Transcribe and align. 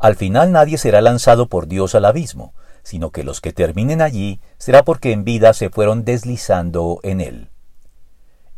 Al 0.00 0.16
final 0.16 0.50
nadie 0.50 0.78
será 0.78 1.02
lanzado 1.02 1.46
por 1.46 1.68
Dios 1.68 1.94
al 1.94 2.06
abismo, 2.06 2.54
sino 2.82 3.10
que 3.10 3.22
los 3.22 3.42
que 3.42 3.52
terminen 3.52 4.00
allí 4.00 4.40
será 4.56 4.82
porque 4.82 5.12
en 5.12 5.24
vida 5.24 5.52
se 5.52 5.68
fueron 5.68 6.06
deslizando 6.06 7.00
en 7.02 7.20
él. 7.20 7.50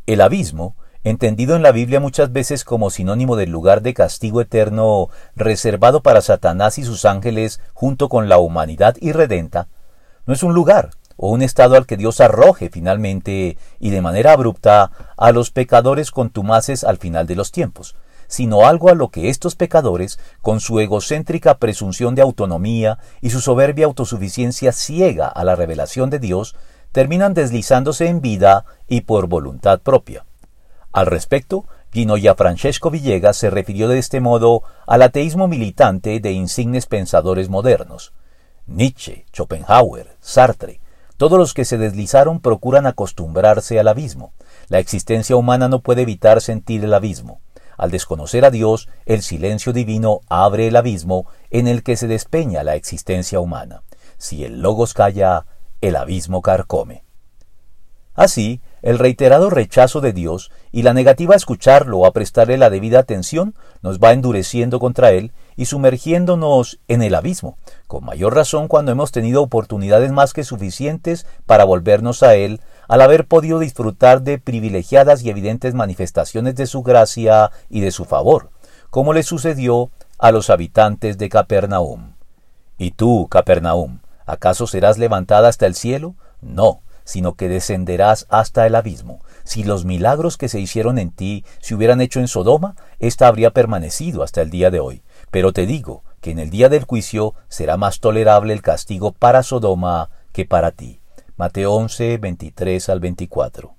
El 0.06 0.20
abismo, 0.20 0.76
entendido 1.02 1.56
en 1.56 1.64
la 1.64 1.72
Biblia 1.72 1.98
muchas 1.98 2.32
veces 2.32 2.64
como 2.64 2.90
sinónimo 2.90 3.34
del 3.34 3.50
lugar 3.50 3.82
de 3.82 3.92
castigo 3.92 4.40
eterno 4.40 5.08
reservado 5.34 6.00
para 6.00 6.20
Satanás 6.20 6.78
y 6.78 6.84
sus 6.84 7.04
ángeles 7.04 7.60
junto 7.74 8.08
con 8.08 8.28
la 8.28 8.38
humanidad 8.38 8.94
irredenta, 9.00 9.66
no 10.26 10.34
es 10.34 10.44
un 10.44 10.54
lugar 10.54 10.90
o 11.16 11.30
un 11.30 11.42
estado 11.42 11.74
al 11.74 11.86
que 11.86 11.96
Dios 11.96 12.20
arroje 12.20 12.70
finalmente 12.70 13.58
y 13.80 13.90
de 13.90 14.00
manera 14.00 14.32
abrupta 14.32 14.92
a 15.16 15.32
los 15.32 15.50
pecadores 15.50 16.12
contumaces 16.12 16.84
al 16.84 16.98
final 16.98 17.26
de 17.26 17.34
los 17.34 17.50
tiempos, 17.50 17.96
sino 18.32 18.66
algo 18.66 18.88
a 18.88 18.94
lo 18.94 19.10
que 19.10 19.28
estos 19.28 19.56
pecadores, 19.56 20.18
con 20.40 20.60
su 20.60 20.80
egocéntrica 20.80 21.58
presunción 21.58 22.14
de 22.14 22.22
autonomía 22.22 22.98
y 23.20 23.28
su 23.28 23.42
soberbia 23.42 23.84
autosuficiencia 23.84 24.72
ciega 24.72 25.28
a 25.28 25.44
la 25.44 25.54
revelación 25.54 26.08
de 26.08 26.18
Dios, 26.18 26.56
terminan 26.92 27.34
deslizándose 27.34 28.06
en 28.06 28.22
vida 28.22 28.64
y 28.88 29.02
por 29.02 29.26
voluntad 29.26 29.82
propia. 29.82 30.24
Al 30.92 31.04
respecto, 31.04 31.66
Guinoya 31.92 32.34
Francesco 32.34 32.90
Villegas 32.90 33.36
se 33.36 33.50
refirió 33.50 33.86
de 33.86 33.98
este 33.98 34.20
modo 34.20 34.62
al 34.86 35.02
ateísmo 35.02 35.46
militante 35.46 36.18
de 36.18 36.32
insignes 36.32 36.86
pensadores 36.86 37.50
modernos. 37.50 38.14
Nietzsche, 38.66 39.26
Schopenhauer, 39.34 40.16
Sartre, 40.22 40.80
todos 41.18 41.38
los 41.38 41.52
que 41.52 41.66
se 41.66 41.76
deslizaron 41.76 42.40
procuran 42.40 42.86
acostumbrarse 42.86 43.78
al 43.78 43.88
abismo. 43.88 44.32
La 44.68 44.78
existencia 44.78 45.36
humana 45.36 45.68
no 45.68 45.80
puede 45.80 46.00
evitar 46.00 46.40
sentir 46.40 46.82
el 46.82 46.94
abismo. 46.94 47.41
Al 47.82 47.90
desconocer 47.90 48.44
a 48.44 48.52
Dios, 48.52 48.88
el 49.06 49.22
silencio 49.22 49.72
divino 49.72 50.20
abre 50.28 50.68
el 50.68 50.76
abismo 50.76 51.26
en 51.50 51.66
el 51.66 51.82
que 51.82 51.96
se 51.96 52.06
despeña 52.06 52.62
la 52.62 52.76
existencia 52.76 53.40
humana. 53.40 53.82
Si 54.18 54.44
el 54.44 54.62
logos 54.62 54.94
calla, 54.94 55.46
el 55.80 55.96
abismo 55.96 56.42
carcome. 56.42 57.02
Así, 58.14 58.60
el 58.82 59.00
reiterado 59.00 59.50
rechazo 59.50 60.00
de 60.00 60.12
Dios 60.12 60.52
y 60.70 60.82
la 60.82 60.94
negativa 60.94 61.34
a 61.34 61.36
escucharlo 61.36 61.98
o 61.98 62.06
a 62.06 62.12
prestarle 62.12 62.56
la 62.56 62.70
debida 62.70 63.00
atención 63.00 63.56
nos 63.80 63.98
va 63.98 64.12
endureciendo 64.12 64.78
contra 64.78 65.10
Él 65.10 65.32
y 65.56 65.64
sumergiéndonos 65.64 66.78
en 66.86 67.02
el 67.02 67.16
abismo, 67.16 67.58
con 67.88 68.04
mayor 68.04 68.36
razón 68.36 68.68
cuando 68.68 68.92
hemos 68.92 69.10
tenido 69.10 69.42
oportunidades 69.42 70.12
más 70.12 70.34
que 70.34 70.44
suficientes 70.44 71.26
para 71.46 71.64
volvernos 71.64 72.22
a 72.22 72.36
Él 72.36 72.60
al 72.92 73.00
haber 73.00 73.26
podido 73.26 73.58
disfrutar 73.58 74.20
de 74.20 74.38
privilegiadas 74.38 75.22
y 75.22 75.30
evidentes 75.30 75.72
manifestaciones 75.72 76.56
de 76.56 76.66
su 76.66 76.82
gracia 76.82 77.50
y 77.70 77.80
de 77.80 77.90
su 77.90 78.04
favor, 78.04 78.50
como 78.90 79.14
le 79.14 79.22
sucedió 79.22 79.90
a 80.18 80.30
los 80.30 80.50
habitantes 80.50 81.16
de 81.16 81.30
Capernaum. 81.30 82.16
¿Y 82.76 82.90
tú, 82.90 83.28
Capernaum, 83.30 84.00
acaso 84.26 84.66
serás 84.66 84.98
levantada 84.98 85.48
hasta 85.48 85.64
el 85.64 85.74
cielo? 85.74 86.16
No, 86.42 86.82
sino 87.04 87.32
que 87.34 87.48
descenderás 87.48 88.26
hasta 88.28 88.66
el 88.66 88.74
abismo. 88.74 89.20
Si 89.42 89.64
los 89.64 89.86
milagros 89.86 90.36
que 90.36 90.50
se 90.50 90.60
hicieron 90.60 90.98
en 90.98 91.12
ti 91.12 91.46
se 91.60 91.74
hubieran 91.74 92.02
hecho 92.02 92.20
en 92.20 92.28
Sodoma, 92.28 92.76
ésta 92.98 93.26
habría 93.26 93.52
permanecido 93.52 94.22
hasta 94.22 94.42
el 94.42 94.50
día 94.50 94.70
de 94.70 94.80
hoy. 94.80 95.02
Pero 95.30 95.54
te 95.54 95.64
digo 95.64 96.04
que 96.20 96.32
en 96.32 96.38
el 96.38 96.50
día 96.50 96.68
del 96.68 96.84
juicio 96.84 97.32
será 97.48 97.78
más 97.78 98.00
tolerable 98.00 98.52
el 98.52 98.60
castigo 98.60 99.12
para 99.12 99.42
Sodoma 99.42 100.10
que 100.32 100.44
para 100.44 100.72
ti. 100.72 101.01
Mateo 101.42 101.72
11, 101.72 102.18
23 102.18 102.88
al 102.88 103.00
24. 103.00 103.74